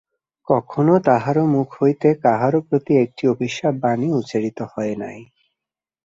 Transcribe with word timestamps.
কখনও 0.47 0.95
তাঁহার 1.05 1.37
মুখ 1.53 1.67
হইতে 1.79 2.07
কাহারও 2.23 2.59
প্রতি 2.67 2.93
একটি 3.03 3.23
অভিশাপ-বাণী 3.33 4.07
উচ্চারিত 4.19 4.59
হয় 4.71 4.95
নাই। 5.01 5.19